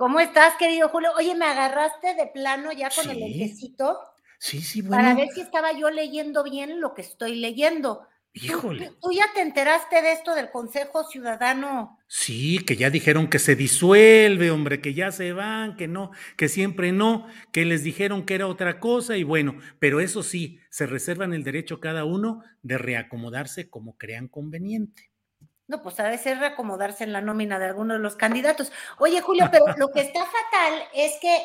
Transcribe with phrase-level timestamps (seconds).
[0.00, 1.10] ¿Cómo estás, querido Julio?
[1.18, 3.34] Oye, me agarraste de plano ya con el Sí.
[3.34, 3.98] ejército
[4.38, 4.96] Sí, sí, bueno.
[4.96, 8.06] para ver si estaba yo leyendo bien lo que estoy leyendo.
[8.32, 8.86] ¿Tú- Híjole.
[8.86, 11.98] ¿Tú, tú ya te enteraste de esto del Consejo Ciudadano?
[12.06, 16.48] Sí, que ya dijeron que se disuelve, hombre, que ya se van, que no, que
[16.48, 20.86] siempre no, que les dijeron que era otra cosa y bueno, pero eso sí, se
[20.86, 25.09] reservan el derecho cada uno de reacomodarse como crean conveniente.
[25.70, 28.72] No, pues ha de ser reacomodarse en la nómina de alguno de los candidatos.
[28.98, 31.42] Oye, Julio, pero lo que está fatal es que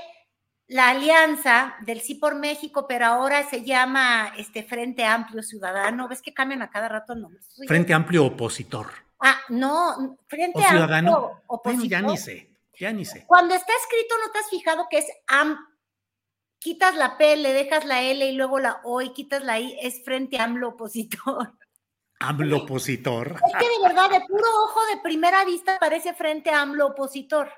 [0.68, 6.24] la alianza del Sí por México, pero ahora se llama este Frente Amplio Ciudadano, ves
[6.24, 7.40] que cambian a cada rato el nombre.
[7.44, 8.88] Soy- Frente amplio opositor.
[9.20, 11.16] Ah, no, Frente ¿O ciudadano?
[11.18, 12.18] Amplio Bueno, ya ni Opositor.
[12.18, 13.26] sé, ya ni sé.
[13.28, 15.56] Cuando está escrito, ¿no te has fijado que es AM?
[16.58, 19.78] Quitas la P, le dejas la L y luego la O y quitas la I,
[19.84, 21.54] es frente AMLO opositor.
[22.20, 23.36] AMLO opositor.
[23.46, 27.50] Es que de verdad, de puro ojo de primera vista parece frente AMLO opositor.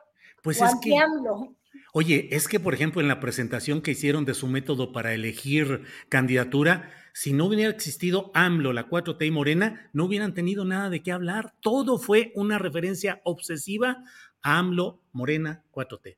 [0.41, 1.55] Pues o es que, anti-AMLO.
[1.93, 5.83] oye, es que por ejemplo en la presentación que hicieron de su método para elegir
[6.09, 11.01] candidatura, si no hubiera existido AMLO, la 4T y Morena, no hubieran tenido nada de
[11.01, 11.53] qué hablar.
[11.61, 14.03] Todo fue una referencia obsesiva
[14.43, 16.17] a AMLO, Morena, 4T.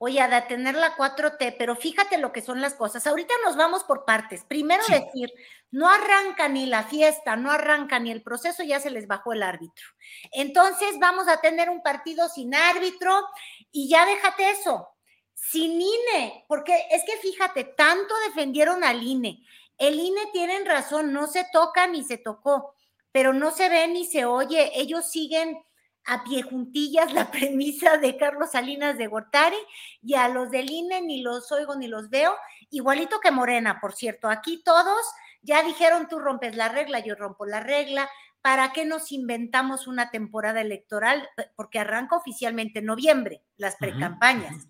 [0.00, 3.04] Oye, a detener la 4T, pero fíjate lo que son las cosas.
[3.06, 4.44] Ahorita nos vamos por partes.
[4.44, 4.92] Primero Sí.
[4.92, 5.32] decir,
[5.72, 9.42] no arranca ni la fiesta, no arranca ni el proceso, ya se les bajó el
[9.42, 9.84] árbitro.
[10.30, 13.26] Entonces vamos a tener un partido sin árbitro
[13.72, 14.88] y ya déjate eso,
[15.34, 19.44] sin INE, porque es que fíjate, tanto defendieron al INE.
[19.78, 22.74] El INE tienen razón, no se toca ni se tocó,
[23.10, 24.70] pero no se ve ni se oye.
[24.74, 25.60] Ellos siguen
[26.08, 29.56] a pie juntillas la premisa de Carlos Salinas de Gortari
[30.02, 32.34] y a los del INE ni los oigo ni los veo,
[32.70, 34.28] igualito que Morena, por cierto.
[34.28, 35.06] Aquí todos
[35.42, 38.08] ya dijeron tú rompes la regla, yo rompo la regla.
[38.40, 41.28] ¿Para qué nos inventamos una temporada electoral?
[41.56, 44.68] Porque arranca oficialmente en noviembre, las precampañas.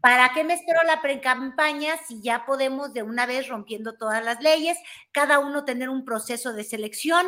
[0.00, 4.40] ¿Para qué me espero la precampaña si ya podemos de una vez rompiendo todas las
[4.40, 4.78] leyes,
[5.12, 7.26] cada uno tener un proceso de selección?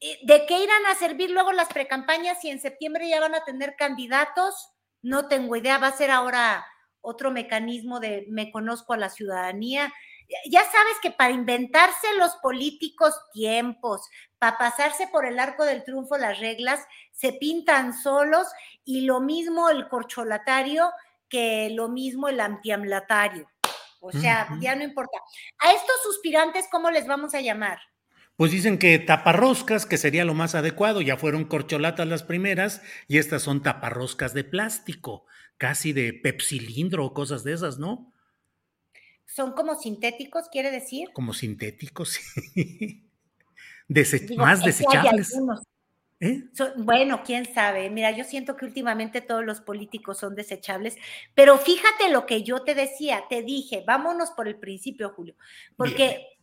[0.00, 3.44] Eh, ¿De qué irán a servir luego las precampañas si en septiembre ya van a
[3.44, 4.72] tener candidatos?
[5.02, 6.66] No tengo idea, va a ser ahora
[7.00, 9.92] otro mecanismo de me conozco a la ciudadanía.
[10.50, 14.02] Ya- sabes que para inventarse los políticos tiempos,
[14.38, 18.48] para pasarse por el arco del triunfo las reglas, se pintan solos
[18.84, 20.90] y lo mismo el corcholatario
[21.28, 23.48] que lo mismo el antiamlatario.
[24.00, 25.18] O sea, ya no importa.
[25.58, 27.78] A estos suspirantes, ¿cómo les vamos a llamar?
[28.36, 33.16] Pues dicen que taparroscas, que sería lo más adecuado, ya fueron corcholatas las primeras y
[33.16, 35.24] estas son taparroscas de plástico,
[35.56, 38.12] casi de pepsilindro o cosas de esas, ¿no?
[39.24, 41.08] Son como sintéticos, quiere decir.
[41.14, 42.20] Como sintéticos,
[42.54, 43.02] sí.
[43.88, 45.34] Digo, más desechables.
[46.20, 46.44] ¿eh?
[46.76, 47.88] Bueno, quién sabe.
[47.90, 50.96] Mira, yo siento que últimamente todos los políticos son desechables,
[51.34, 55.36] pero fíjate lo que yo te decía, te dije, vámonos por el principio, Julio,
[55.76, 56.35] porque Bien.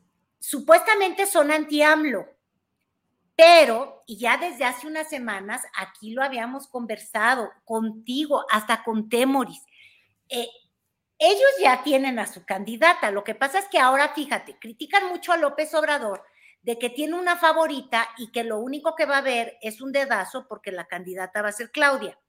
[0.43, 2.27] Supuestamente son anti-AMLO,
[3.33, 9.63] pero, y ya desde hace unas semanas, aquí lo habíamos conversado contigo, hasta con Temoris,
[10.27, 10.49] eh,
[11.17, 15.31] ellos ya tienen a su candidata, lo que pasa es que ahora, fíjate, critican mucho
[15.31, 16.25] a López Obrador
[16.61, 19.93] de que tiene una favorita y que lo único que va a haber es un
[19.93, 22.19] dedazo porque la candidata va a ser Claudia.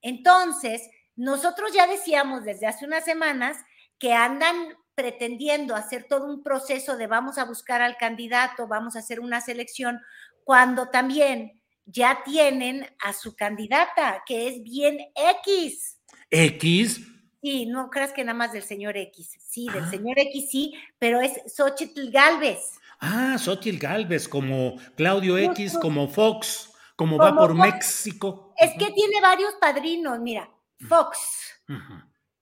[0.00, 3.58] Entonces, nosotros ya decíamos desde hace unas semanas
[3.98, 8.98] que andan pretendiendo hacer todo un proceso de vamos a buscar al candidato, vamos a
[8.98, 9.98] hacer una selección,
[10.44, 15.98] cuando también ya tienen a su candidata, que es bien X.
[16.28, 17.00] X.
[17.42, 19.38] Sí, no creas que nada más del señor X.
[19.42, 19.90] Sí, del ah.
[19.90, 22.58] señor X sí, pero es Xochitl Galvez.
[23.00, 28.52] Ah, Xochitl Galvez, como Claudio X, como Fox, como, va por México.
[28.58, 30.50] Es que tiene varios padrinos, mira,
[30.86, 31.18] Fox,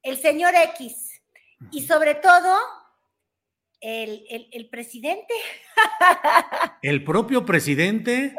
[0.03, 1.08] el señor X,
[1.71, 2.57] y sobre todo
[3.81, 5.35] el, el presidente.
[6.83, 8.35] ¿El propio presidente?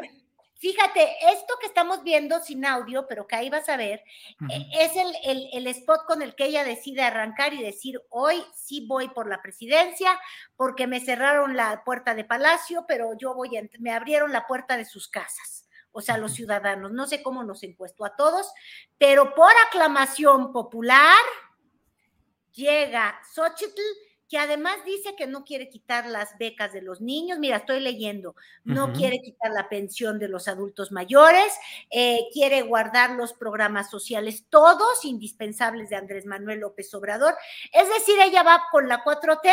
[0.60, 4.04] Fíjate, esto que estamos viendo sin audio, pero que ahí vas a ver,
[4.50, 8.84] e, es el, el, spot con el que ella decide arrancar y decir, hoy sí
[8.86, 10.20] voy por la presidencia,
[10.56, 14.76] porque me cerraron la puerta de Palacio, pero yo voy, a, me abrieron la puerta
[14.76, 16.92] de sus casas, o sea, los ciudadanos.
[16.92, 18.52] No sé cómo nos encuesto a todos,
[18.98, 21.16] pero por aclamación popular
[22.52, 23.80] llega Xochitl
[24.30, 28.36] que además dice que no quiere quitar las becas de los niños, mira, estoy leyendo,
[28.62, 31.52] no quiere quitar la pensión de los adultos mayores,
[31.90, 37.34] eh, quiere guardar los programas sociales, todos indispensables de Andrés Manuel López Obrador.
[37.72, 39.52] Es decir, ella va con la 4T,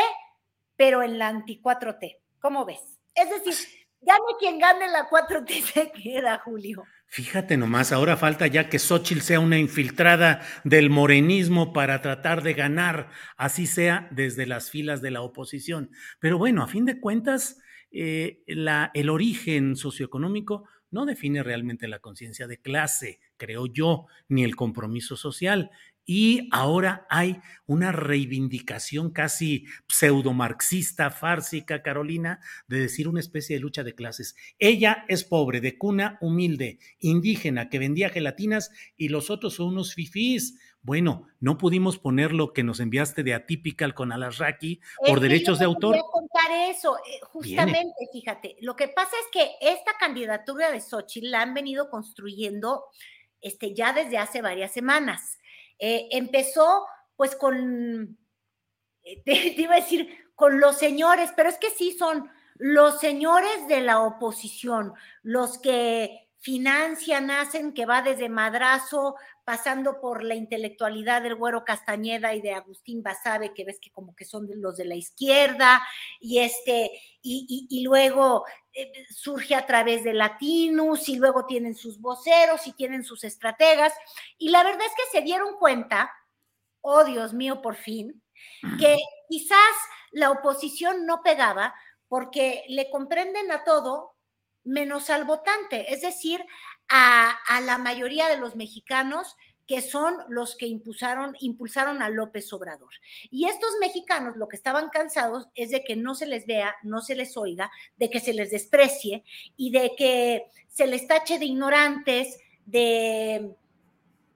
[0.75, 2.19] pero en la anti 4T.
[2.39, 2.99] ¿Cómo ves?
[3.15, 3.55] Es decir,
[3.99, 6.83] gane quien gane la 4T se queda, Julio.
[7.09, 12.53] Fíjate nomás, ahora falta ya que Xochitl sea una infiltrada del morenismo para tratar de
[12.53, 15.89] ganar, así sea desde las filas de la oposición.
[16.19, 17.59] Pero bueno, a fin de cuentas,
[17.91, 24.57] eh, el origen socioeconómico no define realmente la conciencia de clase, creo yo, ni el
[24.57, 25.71] compromiso social.
[26.09, 32.39] Y ahora hay una reivindicación casi pseudo-marxista, fársica, Carolina,
[32.69, 34.37] de decir una especie de lucha de clases.
[34.57, 39.95] Ella es pobre, de cuna humilde, indígena, que vendía gelatinas y los otros son unos
[39.95, 40.57] fifís.
[40.81, 45.65] Bueno, no pudimos poner lo que nos enviaste de Atypical con Alasraki por derechos de
[45.65, 45.97] autor.
[45.97, 48.55] Voy a contar eso, eh, justamente, fíjate.
[48.61, 52.85] Lo que pasa es que esta candidatura de Xochitl la han venido construyendo
[53.41, 55.39] este, ya desde hace varias semanas.
[55.79, 56.85] Eh, empezó
[57.15, 58.17] pues con,
[59.03, 63.67] eh, te, iba a decir, con los señores, pero es que sí son los señores
[63.67, 71.21] de la oposición, los que financian, hacen, que va desde Madrazo, pasando por la intelectualidad
[71.21, 74.85] del Güero Castañeda y de Agustín Basabe, que ves que como que son los de
[74.85, 75.85] la izquierda,
[76.21, 76.89] y este,
[77.21, 83.03] y, luego eh, surge a través de Latinus, y luego tienen sus voceros y tienen
[83.03, 83.91] sus estrategas,
[84.37, 86.09] y la verdad es que se dieron cuenta,
[86.79, 88.23] oh Dios mío, por fin,
[88.79, 88.95] que
[89.27, 89.75] quizás
[90.11, 91.75] la oposición no pegaba
[92.07, 94.16] porque le comprenden a todo
[94.67, 96.45] menos al votante, es decir,
[96.89, 99.35] a, la mayoría de los mexicanos
[99.65, 102.93] que son los que impulsaron, impulsaron a López Obrador.
[103.29, 107.01] Y estos mexicanos lo que estaban cansados es de que no se les vea, no
[107.01, 109.25] se les oiga, de que se les desprecie
[109.57, 113.55] y de que se les tache de ignorantes, de,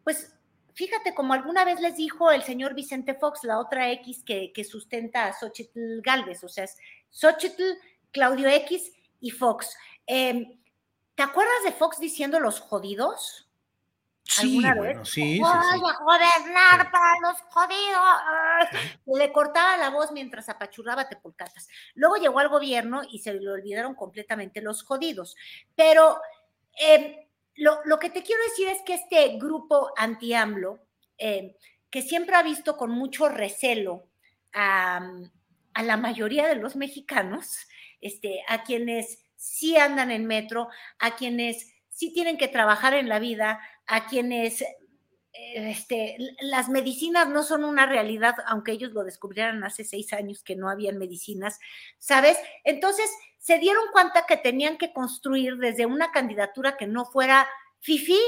[0.04, 0.33] pues,
[0.74, 5.28] fíjate, como alguna vez les dijo el señor Vicente Fox, la otra X que, sustenta
[5.28, 6.66] a Xochitl Galvez, o sea,
[7.10, 7.63] Xochitl,
[8.12, 9.77] Claudio X y Fox.
[10.06, 10.59] Em,
[11.15, 13.47] ¿Te acuerdas de Fox diciendo los jodidos?
[14.23, 15.39] Sí, bueno, sí.
[15.39, 19.19] Voy a gobernar para los jodidos.
[19.19, 21.68] Le cortaba la voz mientras apachurraba tepulcatas.
[21.95, 25.35] Luego llegó al gobierno y se le olvidaron completamente los jodidos.
[25.75, 26.19] Pero
[26.79, 27.15] em,
[27.56, 30.79] lo, que te quiero decir es que este grupo anti-AMLO,
[31.18, 31.53] em,
[31.89, 34.07] que siempre ha visto con mucho recelo
[34.54, 35.01] a,
[35.73, 37.68] a la mayoría de los mexicanos,
[38.01, 43.19] este, a quienes sí andan en metro, a quienes sí tienen que trabajar en la
[43.19, 44.61] vida, a quienes
[45.33, 50.43] eh, este, las medicinas no son una realidad, aunque ellos lo descubrieran hace seis años
[50.43, 51.59] que no habían medicinas,
[51.99, 52.37] ¿sabes?
[52.63, 57.47] Entonces se dieron cuenta que tenían que construir desde una candidatura que no fuera
[57.79, 58.19] FIFI,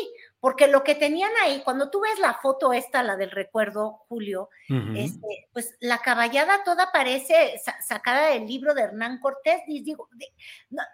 [0.44, 4.50] porque lo que tenían ahí, cuando tú ves la foto esta, la del recuerdo, Julio,
[4.94, 9.62] este, pues la caballada toda parece sacada del libro de Hernán Cortés.
[9.66, 10.10] Digo,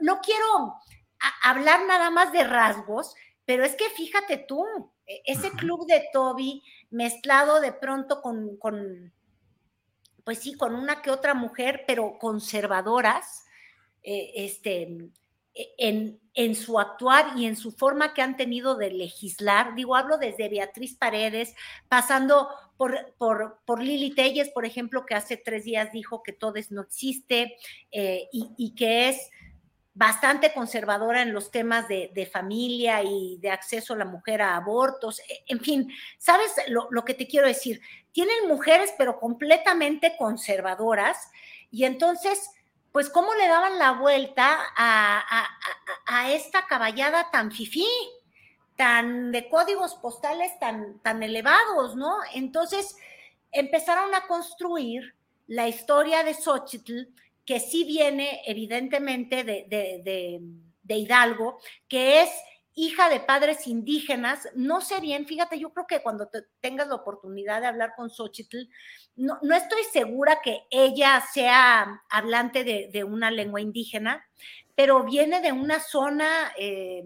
[0.01, 0.75] no, quiero
[1.41, 4.63] hablar nada más de rasgos, pero es que fíjate tú,
[5.07, 9.11] e, ese club de Toby mezclado de pronto con, con,
[10.25, 13.45] pues sí, con una que otra mujer, pero conservadoras,
[14.03, 15.09] eh, este, e,
[15.77, 19.75] en, en, su actuar y en su forma que han tenido de legislar.
[19.75, 21.55] Digo, hablo desde Beatriz Paredes,
[21.87, 26.71] pasando por, por, por Lili Telles, por ejemplo, que hace tres días dijo que Todes
[26.71, 27.57] no existe
[27.91, 29.29] eh, y, que es
[29.93, 34.55] bastante conservadora en los temas de, de, familia y de acceso a la mujer a
[34.55, 35.19] abortos.
[35.19, 37.81] E, en fin, ¿sabes lo, lo que te quiero decir?
[38.13, 41.17] Tienen mujeres, pero completamente conservadoras
[41.69, 42.49] y entonces
[42.91, 45.47] pues cómo le daban la vuelta a,
[46.31, 47.87] esta caballada tan fifí,
[48.75, 52.17] tan de códigos postales tan, tan elevados, ¿no?
[52.33, 52.95] Entonces
[53.51, 55.15] empezaron a construir
[55.47, 57.09] la historia de Xochitl,
[57.45, 60.39] que sí viene evidentemente de, de,
[60.83, 62.29] de Hidalgo, que es
[62.85, 66.29] hija de padres indígenas, no sé bien, fíjate, yo creo que cuando
[66.61, 68.69] tengas la oportunidad de hablar con Xochitl,
[69.17, 74.25] no, no estoy segura que ella sea hablante de, una lengua indígena,
[74.75, 77.03] pero viene de una zona eh,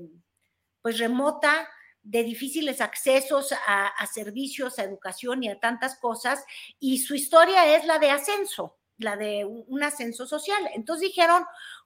[0.81, 1.67] pues remota,
[2.03, 6.45] de difíciles accesos a, a, servicios, a educación y a tantas cosas,
[6.79, 10.69] y su historia es la de ascenso, la de un ascenso social.
[10.75, 11.43] Entonces dijeron,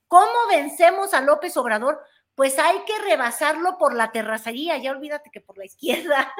[0.07, 2.03] ¿cómo vencemos a López Obrador?
[2.37, 6.31] Pues hay que rebasarlo por la terracería, ya olvídate que por la izquierda.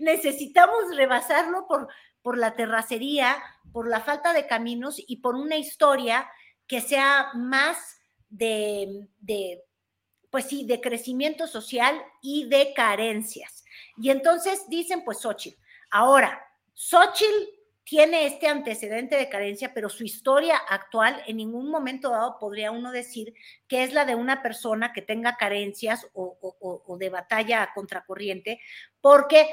[0.00, 1.86] Necesitamos rebasarlo por,
[2.20, 3.40] por la terracería,
[3.72, 6.28] por la falta de caminos y por una historia
[6.66, 9.62] que sea más de, de
[10.30, 13.64] pues sí, de crecimiento social y de carencias.
[13.98, 15.60] Y entonces dicen, pues Xochitl.
[15.90, 17.50] Ahora, Xochitl
[17.84, 22.90] tiene este antecedente de carencia, pero su historia actual en ningún momento dado podría uno
[22.90, 23.34] decir
[23.68, 28.58] que es la de una persona que tenga carencias o, de batalla a contracorriente,
[29.02, 29.46] porque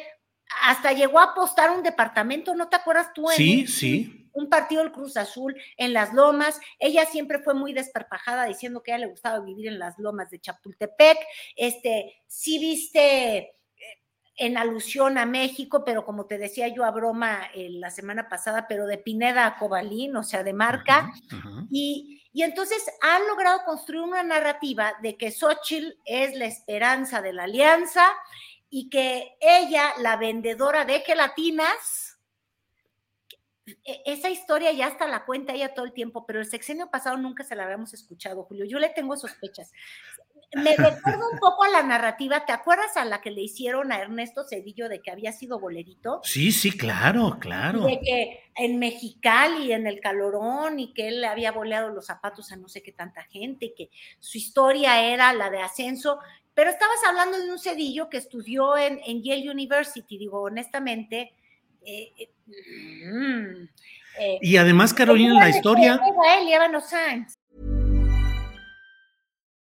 [0.63, 3.29] hasta llegó a apostar un departamento, ¿no te acuerdas tú?
[3.29, 4.29] En sí, sí.
[4.33, 6.57] Un partido del Cruz Azul en las lomas.
[6.79, 10.29] Ella siempre fue muy desperpajada diciendo que a ella le gustaba vivir en las lomas
[10.29, 11.17] de Chapultepec.
[11.57, 13.55] Este, sí viste
[14.41, 18.65] en alusión a México, pero como te decía yo a broma eh, la semana pasada,
[18.67, 21.11] pero de Pineda a Cobalín, o sea, de marca.
[21.69, 27.33] Y, y, entonces han logrado construir una narrativa de que Xochitl es la esperanza de
[27.33, 28.11] la alianza
[28.67, 32.17] y que ella, la vendedora de gelatinas,
[33.67, 37.15] e, esa historia ya hasta la cuenta ella todo el tiempo, pero el sexenio pasado
[37.17, 38.65] nunca se la habíamos escuchado, Julio.
[38.65, 39.71] Yo le tengo sospechas
[40.53, 44.01] me recuerda un poco a la narrativa, ¿te acuerdas a la que le hicieron a
[44.01, 46.19] Ernesto Cedillo de que había sido bolerito?
[46.23, 47.85] Sí, sí, claro, claro.
[47.85, 52.51] De que en Mexicali, en el Calorón, y que él le había boleado los zapatos
[52.51, 53.89] a no sé qué tanta gente, y que
[54.19, 56.19] su historia era la de ascenso,
[56.53, 61.33] pero estabas hablando de un Cedillo que estudió en, Yale University, digo, honestamente.
[61.83, 63.69] Eh, eh, mm,
[64.19, 65.93] eh, y además, Carolina, la historia...
[65.93, 66.47] Él,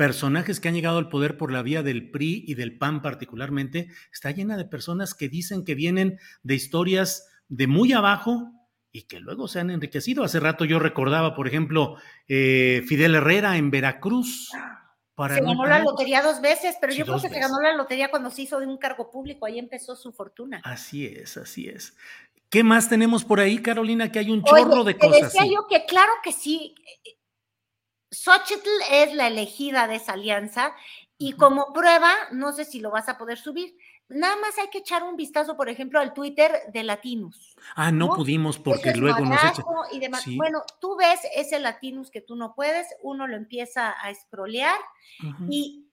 [0.00, 3.88] personajes que han llegado al poder por la vía del PRI y del PAN particularmente,
[4.10, 8.50] está llena de personas que dicen que vienen de historias de muy abajo
[8.92, 10.24] y que luego se han enriquecido.
[10.24, 11.96] Hace rato yo recordaba, por ejemplo,
[12.28, 14.48] eh, Fidel Herrera en Veracruz.
[15.14, 18.10] Para se ganó la lotería dos veces, pero yo creo que se ganó la lotería
[18.10, 20.62] cuando se hizo de un cargo público, ahí empezó su fortuna.
[20.64, 21.94] Así es, así es.
[22.48, 24.10] ¿Qué más tenemos por ahí, Carolina?
[24.10, 25.34] Que hay un chorro de cosas.
[25.34, 26.74] Decía yo que claro que sí,
[28.10, 30.74] Xochitl es la elegida de esa alianza
[31.16, 33.76] y como prueba, no sé si lo vas a poder subir.
[34.08, 37.54] Nada más hay que echar un vistazo, por ejemplo, al Twitter de Latinus.
[37.76, 39.62] Ah, no, pudimos porque luego nos echa...
[39.92, 40.24] y demás.
[40.34, 44.78] Bueno, tú ves ese Latinus que tú no puedes, uno lo empieza a escrolear
[45.48, 45.86] y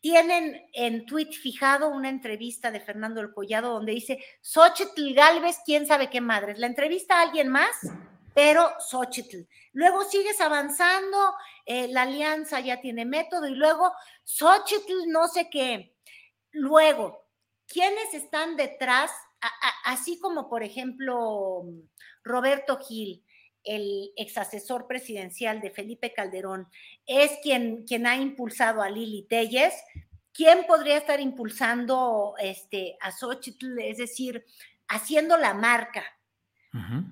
[0.00, 5.86] tienen en tweet fijado una entrevista de Fernando El Collado donde dice Xochitl Galvez, quién
[5.86, 6.58] sabe qué madres.
[6.58, 7.90] La entrevista a alguien más
[8.34, 9.46] pero Xochitl.
[9.72, 13.92] Luego sigues avanzando, eh, la alianza ya tiene método y luego
[14.24, 15.94] Xochitl no sé qué.
[16.50, 17.24] Luego,
[17.66, 19.10] ¿quiénes están detrás?
[19.84, 21.64] así como, por ejemplo,
[22.22, 23.22] Roberto Gil,
[23.62, 26.66] el ex asesor presidencial de Felipe Calderón,
[27.06, 29.74] es quien, quien ha impulsado a Lili Telles.
[30.32, 33.78] ¿Quién podría estar impulsando este, a Xochitl?
[33.80, 34.46] Es decir,
[34.88, 36.04] haciendo la marca,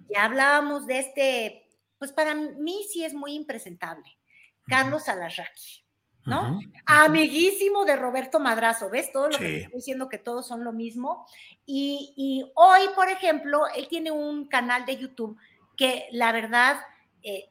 [0.09, 1.63] ya hablábamos de este
[2.03, 4.19] pues para mí sí es muy impresentable.
[4.67, 5.85] Carlos Alarraqui,
[6.25, 6.59] ¿no?
[6.85, 9.13] Amiguísimo de Roberto Madrazo, ¿ves?
[9.13, 11.25] Todo lo que estoy diciendo que todos son lo mismo.
[11.65, 15.39] Y, hoy, por ejemplo, él tiene un canal de YouTube
[15.77, 16.81] que la verdad,
[17.23, 17.51] eh,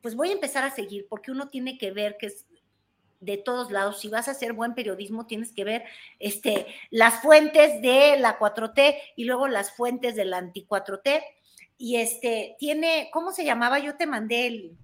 [0.00, 2.46] pues voy a empezar a seguir porque uno tiene que ver que es
[3.18, 3.98] de todos lados.
[3.98, 5.84] Si vas a hacer buen periodismo, tienes que ver
[6.20, 11.20] este, las fuentes de la 4T y luego las fuentes de la anti 4T.
[11.78, 13.78] Y este, tiene, ¿cómo se llamaba?
[13.78, 14.76] Yo te mandé el.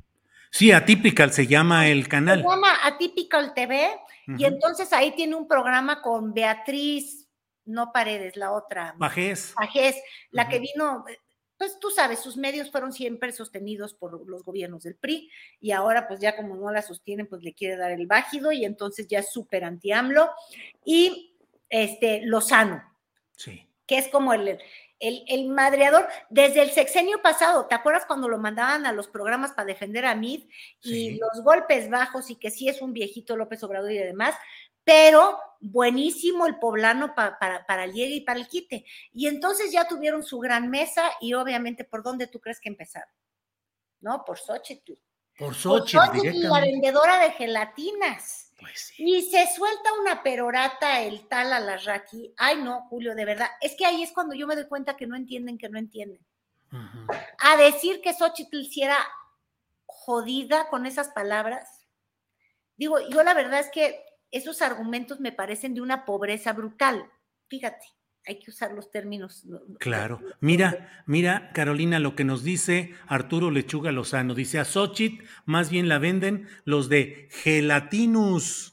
[0.50, 2.42] Sí, Atypical se llama el canal.
[2.42, 3.90] Se llama Atypical TV.
[4.38, 7.28] Y entonces ahí tiene un programa con Beatriz,
[7.66, 8.94] no Paredes, la otra.
[8.98, 9.52] Pajés.
[9.56, 9.96] Pajés,
[10.30, 11.04] la que vino,
[11.58, 16.06] pues tú sabes, sus medios fueron siempre sostenidos por los gobiernos del PRI y ahora
[16.08, 19.18] pues ya como no la sostienen, pues le quiere dar el bájido y entonces ya
[19.18, 20.30] es súper anti-AMLO.
[20.84, 21.36] Y
[21.68, 22.82] este, Lozano,
[23.36, 23.66] sí.
[23.86, 24.58] que es como el,
[25.08, 27.66] el, el, madreador desde el sexenio pasado.
[27.66, 30.44] ¿Te acuerdas cuando lo mandaban a los programas para defender a Mid
[30.82, 34.34] y los golpes bajos y que sí es un viejito López Obrador y demás?
[34.84, 38.84] pero buenísimo el poblano para, para el llegue y para el quite.
[39.12, 43.08] Y entonces ya tuvieron su gran mesa y obviamente, ¿por dónde tú crees que empezaron?
[44.00, 44.24] ¿No?
[44.24, 44.92] Por Xochitl.
[45.38, 48.52] Por Xochitl, la vendedora de gelatinas.
[48.58, 52.32] Pues y se suelta una perorata el tal Alarraqui.
[52.36, 53.48] Ay, no, Julio, de verdad.
[53.60, 56.24] Es que ahí es cuando yo me doy cuenta que no entienden, que no entienden.
[57.38, 58.96] A decir que Xochitl hiciera
[59.86, 61.86] jodida con esas palabras.
[62.76, 67.08] Digo, yo la verdad es que esos argumentos me parecen de una pobreza brutal.
[67.48, 67.86] Fíjate,
[68.26, 69.44] hay que usar los términos.
[69.78, 70.20] Claro.
[70.40, 74.34] Mira, mira, Carolina, lo que nos dice Arturo Lechuga Lozano.
[74.34, 78.72] Dice a Xochitl, más bien la venden los de gelatinus.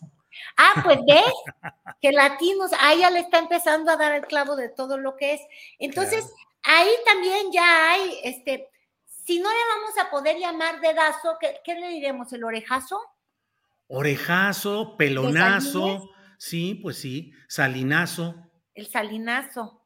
[0.57, 4.97] Ah, pues ves, gelatinus, ahí ya le está empezando a dar el clavo de todo
[4.97, 5.41] lo que es.
[5.79, 6.31] Entonces,
[6.63, 8.69] ahí también ya hay, este,
[9.05, 12.31] si no le vamos a poder llamar dedazo, ¿qué, qué le diremos?
[12.33, 12.99] ¿El orejazo?
[13.87, 18.50] Orejazo, pelonazo, sí, pues sí, salinazo.
[18.73, 19.81] El salinazo.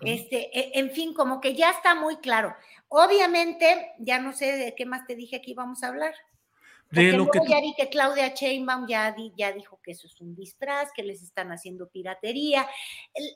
[0.00, 2.54] Este, e, en fin, como que ya está muy claro.
[2.88, 6.14] Obviamente, ya no sé de qué más te dije que íbamos a hablar.
[6.90, 10.34] de lo que ya vi que Claudia Sheinbaum ya, ya dijo que eso es un
[10.34, 12.66] disfraz, que les están haciendo piratería.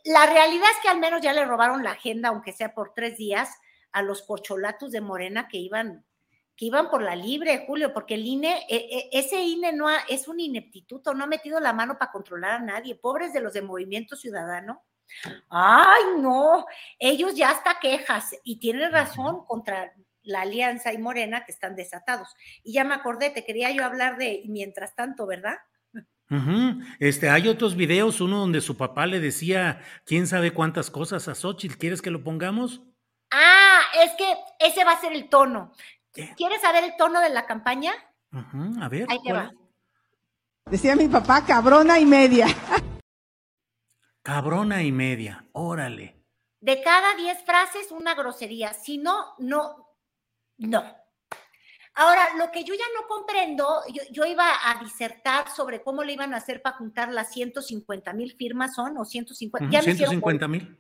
[0.05, 3.19] La realidad es que al menos ya le robaron la agenda, aunque sea por tres
[3.19, 3.51] días,
[3.93, 6.05] a los corcholatos de Morena que iban
[6.57, 10.29] que iban por la libre, Julio, porque el INE, e, e, ese INE no es
[10.29, 13.63] un ineptituto, no ha metido la mano para controlar a nadie, pobres de los de
[13.63, 14.83] Movimiento Ciudadano.
[15.49, 16.67] Ay, no,
[16.99, 22.35] ellos ya hasta quejas y tienen razón contra la Alianza y Morena que están desatados.
[22.63, 25.59] Y ya me acordé, te quería yo hablar de mientras tanto, ¿verdad?
[26.99, 31.35] Este, hay otros videos, uno donde su papá le decía quién sabe cuántas cosas a
[31.35, 31.77] Xochitl.
[31.77, 32.81] ¿Quieres que lo pongamos?
[33.31, 35.73] Ah, es que ese va a ser el tono.
[36.13, 37.93] ¿Quieres saber el tono de la campaña?
[38.33, 39.07] a ver.
[39.11, 39.51] Ahí te va.
[40.71, 42.47] Decía mi papá, cabrona y media.
[44.23, 46.17] Cabrona y media, órale.
[46.61, 48.73] De cada diez frases, una grosería.
[48.73, 49.97] Si no, no,
[50.59, 50.85] no.
[51.95, 53.83] Ahora, lo que yo ya no comprendo,
[54.13, 58.33] yo, iba a disertar sobre cómo le iban a hacer para juntar las 150 mil
[58.37, 58.97] firmas, ¿son?
[58.97, 59.67] ¿O 150?
[59.67, 60.79] Uh 150 mil.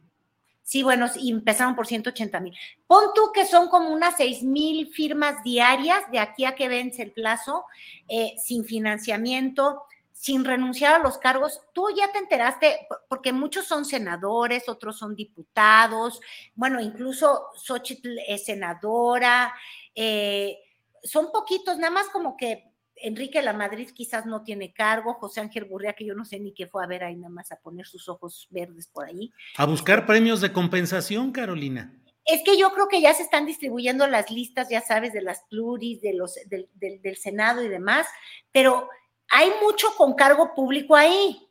[0.62, 2.56] Sí, bueno, y empezaron por 180 mil.
[2.86, 7.02] Pon tú que son como unas 6 mil firmas diarias de aquí a que vence
[7.02, 7.64] el plazo,
[8.08, 11.60] eh, sin financiamiento, sin renunciar a los cargos.
[11.72, 16.20] Tú ya te enteraste, porque muchos son senadores, otros son diputados,
[16.54, 19.52] bueno, incluso Xochitl es senadora,
[19.94, 20.58] eh,
[21.02, 25.64] son poquitos, nada más como que Enrique La Madrid quizás no tiene cargo, José Ángel
[25.64, 27.86] Burria, que yo no sé ni qué fue a ver ahí nada más a poner
[27.86, 29.32] sus ojos verdes por ahí.
[29.56, 31.98] A buscar premios de compensación, Carolina.
[32.24, 35.42] Es que yo creo que ya se están distribuyendo las listas, ya sabes, de las
[35.50, 38.06] pluris, de los, del, del, Senado y demás,
[38.52, 38.88] pero
[39.32, 41.48] hay mucho con cargo público ahí.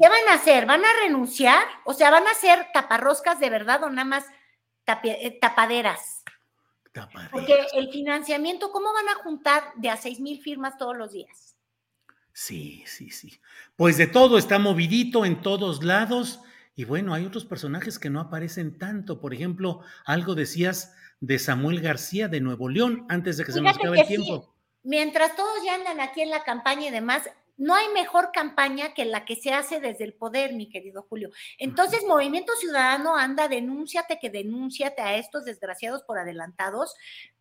[0.00, 0.66] ¿Qué van a hacer?
[0.66, 1.62] ¿Van a renunciar?
[1.84, 4.24] O sea, ¿van a hacer taparroscas de verdad o nada más
[5.04, 6.22] eh, tapaderas?
[7.30, 11.56] Porque el financiamiento, ¿cómo van a juntar de a seis mil firmas todos los días?
[12.32, 13.40] Sí, sí, sí.
[13.76, 16.40] Pues de todo está movidito en todos lados.
[16.74, 19.20] Y bueno, hay otros personajes que no aparecen tanto.
[19.20, 23.76] Por ejemplo, algo decías de Samuel García de Nuevo León antes de que se nos
[23.76, 24.53] acabe el tiempo.
[24.84, 27.22] Mientras todos ya andan aquí en la campaña y demás,
[27.56, 31.30] no hay mejor campaña que la que se hace desde el poder, mi querido Julio.
[31.58, 36.94] Entonces, Movimiento Ciudadano anda, denúnciate que denúnciate a estos desgraciados por adelantados,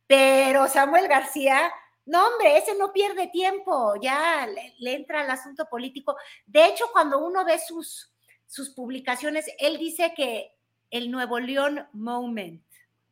[0.07, 1.71] pero Samuel García,
[2.05, 6.15] no, hombre, ese no pierde tiempo, ya le, entra al asunto político.
[6.45, 8.11] De hecho, cuando uno ve sus,
[8.47, 10.55] sus publicaciones, él dice que
[10.91, 12.63] el Nuevo León Moment,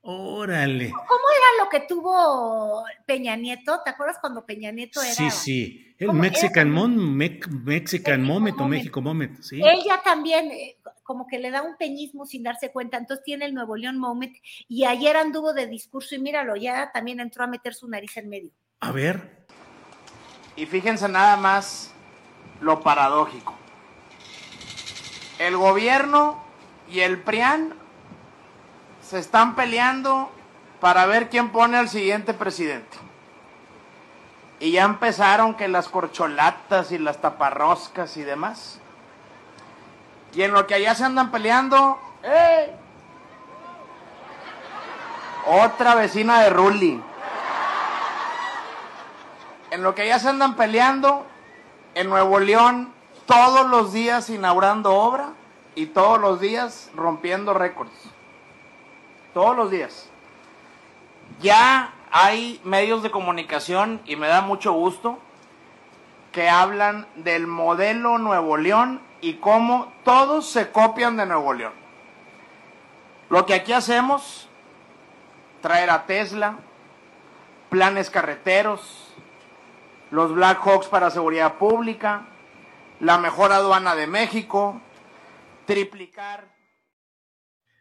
[0.04, 0.90] Órale.
[0.90, 3.82] ¿Cómo era lo que tuvo Peña Nieto?
[3.84, 5.14] ¿Te acuerdas cuando Peña Nieto era?
[5.14, 5.96] Sí, sí.
[6.00, 6.72] El ¿Cómo Mexican?
[6.72, 8.80] Mon, Mexican México Moment o Moment.
[8.80, 9.62] México Moment, sí.
[9.64, 13.54] Ella también, eh, como que le da un peñismo sin darse cuenta, entonces tiene el
[13.54, 14.36] Nuevo León Moment
[14.68, 18.30] y ayer anduvo de discurso y míralo, ya también entró a meter su nariz en
[18.30, 18.52] medio.
[18.80, 19.46] A ver,
[20.56, 21.94] Y fíjense nada más
[22.60, 23.56] lo paradójico.
[25.38, 26.44] El gobierno
[26.92, 27.76] y el PRIAN
[29.12, 30.32] se están peleando
[30.80, 32.98] para ver quién pone al siguiente presidente.
[34.62, 38.80] Y ya empezaron que las corcholatas y las taparroscas y demás.
[40.34, 42.74] Y en lo que allá se andan peleando, ¡eh!
[45.46, 47.04] Otra vecina de Ruli.
[49.72, 51.26] En lo que ya se andan peleando,
[51.96, 52.94] en Nuevo León,
[53.26, 55.32] todos los días inaugurando obra
[55.76, 57.92] y todos los días rompiendo récords.
[59.34, 60.10] Todos los días.
[61.42, 65.20] Ya hay medios de comunicación, y me da mucho gusto,
[66.32, 71.74] que hablan del modelo Nuevo León y cómo todos se copian de Nuevo León.
[73.30, 74.50] Lo que aquí hacemos,
[75.62, 76.56] traer a Tesla,
[77.70, 79.14] planes carreteros,
[80.10, 82.24] los Black Hawks para seguridad pública,
[83.00, 84.82] la mejor aduana de México,
[85.66, 86.61] triplicar.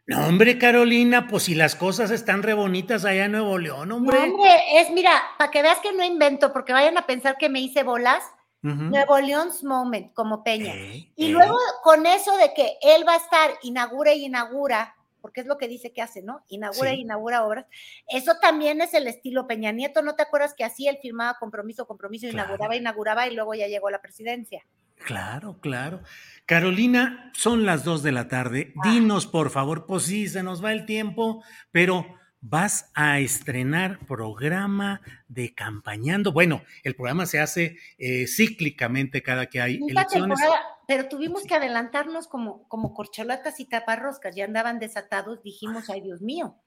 [0.07, 3.97] No, hombre, Carolina, pues si las cosas están re bonitas allá en Nuevo León, No,
[3.97, 4.17] hombre.
[4.17, 7.59] hombre, es, mira, para que veas que no invento, porque vayan a pensar que me
[7.61, 8.23] hice bolas.
[8.63, 10.75] Nuevo Leon's Moment, como Peña.
[11.15, 15.47] Y luego con eso de que él va a estar, inaugura y inaugura, porque es
[15.47, 16.43] lo que dice que hace, ¿no?
[16.47, 16.97] Inaugura Sí.
[16.97, 17.65] y inaugura obras.
[18.07, 20.03] Eso también es el estilo Peña Nieto.
[20.03, 22.49] ¿No te acuerdas que así él firmaba compromiso, compromiso, Claro.
[22.49, 24.63] inauguraba, inauguraba y luego ya llegó a la presidencia?
[25.05, 26.01] Claro, claro.
[26.45, 28.73] Carolina, son las dos de la tarde.
[28.83, 32.05] Dinos, por favor, pues sí, se nos va el tiempo, pero
[32.41, 36.31] vas a estrenar programa de campañando.
[36.31, 40.39] Bueno, el programa se hace eh, cíclicamente cada que hay Esta elecciones.
[40.87, 46.21] pero tuvimos que adelantarnos como, como corcholatas y taparroscas, ya andaban desatados, dijimos, ay Dios
[46.21, 46.57] mío.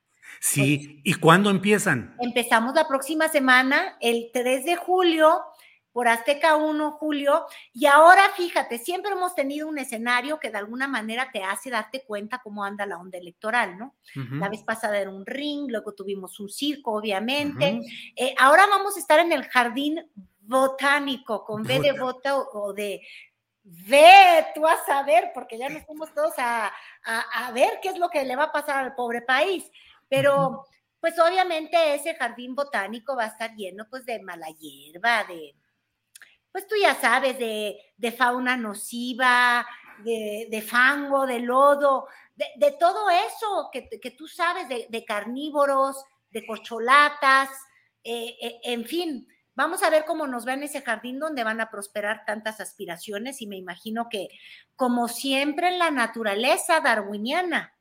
[0.40, 2.16] Sí, ¿y cuándo empiezan?
[2.18, 5.40] Empezamos la próxima semana, el 3 de julio,
[5.94, 10.88] por Azteca 1, Julio, y ahora fíjate, siempre hemos tenido un escenario que de alguna
[10.88, 13.94] manera te hace darte cuenta cómo anda la onda electoral, ¿no?
[14.40, 17.68] La vez pasada era un ring, luego tuvimos un circo, obviamente.
[18.16, 22.72] Eh, ahora vamos a estar en el jardín botánico, con B de bota o, o
[22.72, 23.00] de
[23.62, 26.66] ve tú a saber, porque ya nos fuimos todos a,
[27.04, 29.70] a- a ver qué es lo que le va a pasar al pobre país.
[30.08, 30.64] Pero,
[31.00, 35.54] pues obviamente ese jardín botánico va a estar lleno pues de mala hierba, de,
[36.54, 39.66] pues tú ya sabes, de, de fauna nociva,
[40.04, 45.04] de, de fango, de lodo, de, de todo eso que, que tú sabes, de, de
[45.04, 47.48] carnívoros, de corcholatas,
[48.04, 51.60] eh, eh, en fin, vamos a ver cómo nos va en ese jardín donde van
[51.60, 54.28] a prosperar tantas aspiraciones y me imagino que,
[54.76, 57.74] como siempre en la naturaleza darwiniana,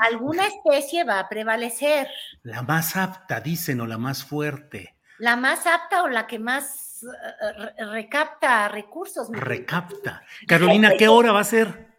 [0.00, 2.08] alguna especie va a prevalecer,
[2.42, 4.95] La más apta, dicen, o la más fuerte.
[5.18, 9.28] La más apta o la que más eh, re- recapta recursos.
[9.30, 10.22] Recapta.
[10.46, 11.94] Carolina, ¿qué hora va a ser?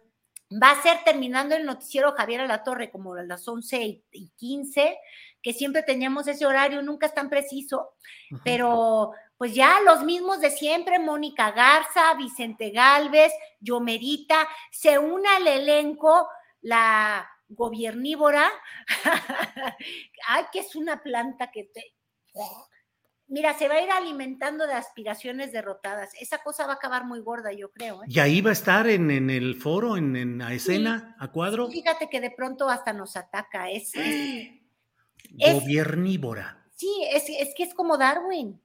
[0.50, 4.04] Va a ser terminando el noticiero Javier a la Torre, como a las 11 y-
[4.12, 4.98] y 15,
[5.42, 7.94] que siempre teníamos ese horario, nunca es tan preciso,
[8.44, 15.46] pero pues ya los mismos de siempre, Mónica Garza, Vicente Galvez, Yomerita, se une al
[15.46, 16.28] elenco
[16.62, 18.50] la gobernívora,
[20.28, 21.94] ay, que es una planta que te...
[23.28, 26.10] Mira, se va a ir alimentando de aspiraciones derrotadas.
[26.18, 28.02] Esa cosa va a acabar muy gorda, yo creo.
[28.02, 28.06] ¿eh?
[28.08, 31.68] Y ahí va a estar en, en el foro, en, en la escena, a cuadro.
[31.68, 33.68] Fíjate que de pronto hasta nos ataca.
[33.70, 34.50] Es, es-
[35.38, 36.64] es- Gobernívora.
[36.74, 38.58] sí, es, es que es como Darwin.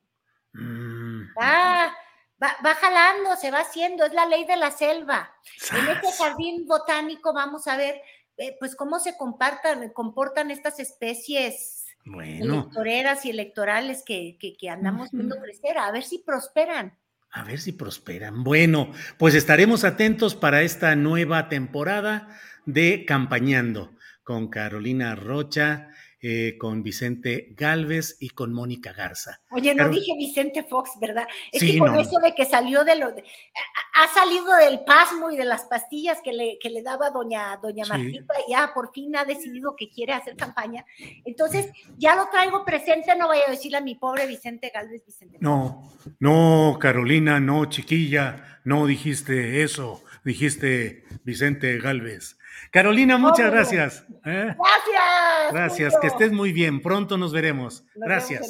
[0.54, 1.24] Mm.
[1.38, 1.94] Va,
[2.42, 5.36] va, va jalando, se va haciendo, es la ley de la selva.
[5.78, 8.02] En este jardín botánico vamos a ver
[8.38, 14.70] eh, pues cómo se compartan, comportan estas especies Bueno, electoreras y electorales que, que, que
[14.70, 16.98] andamos viendo crecer, a ver si prosperan.
[17.32, 18.44] a ver si prosperan.
[18.44, 22.28] Bueno, pues estaremos atentos para esta nueva temporada
[22.66, 25.90] de Campañando con Carolina Rocha,
[26.26, 29.42] eh, con Vicente Galvez y con Mónica Garza.
[29.52, 31.28] Oye, no dije Vicente Fox, ¿verdad?
[31.52, 32.00] Es Sí, que con no.
[32.00, 33.24] eso de que salió de lo de-
[33.96, 37.84] ha- salido del pasmo y de las pastillas que le, que le daba doña, doña
[37.84, 37.90] Sí.
[37.92, 40.86] Martita, ya por fin ha decidido que quiere hacer campaña.
[41.26, 45.38] Entonces, ya lo traigo presente, no vaya a decirle a mi pobre Vicente Galvez, Vicente.
[45.42, 52.38] No, no, Carolina, no, chiquilla, no dijiste eso, dijiste Vicente Galvez.
[52.72, 53.52] Carolina, muchas No.
[53.52, 54.06] gracias.
[54.26, 54.56] ¿eh?
[54.58, 55.54] Gracias.
[55.54, 56.82] Gracias, que estés muy bien.
[56.82, 57.84] Pronto nos veremos.
[57.96, 58.48] Gracias.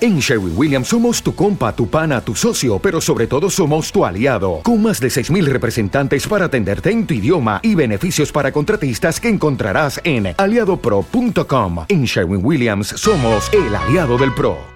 [0.00, 4.04] En Sherwin Williams somos tu compa, tu pana, tu socio, pero sobre todo somos tu
[4.04, 9.20] aliado, con más de 6.000 representantes para atenderte en tu idioma y beneficios para contratistas
[9.20, 11.86] que encontrarás en aliadopro.com.
[11.88, 14.75] En Sherwin Williams somos el aliado del PRO.